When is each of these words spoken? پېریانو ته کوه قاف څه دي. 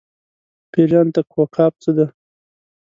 پېریانو 0.71 1.13
ته 1.15 1.21
کوه 1.29 1.45
قاف 1.55 1.73
څه 1.83 1.91
دي. 1.97 2.05